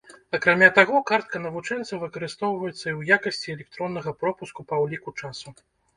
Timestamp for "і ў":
2.87-3.19